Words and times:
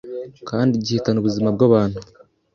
kandi 0.49 0.81
gihitana 0.85 1.17
ubuzima 1.19 1.49
bw’abantu, 1.55 1.99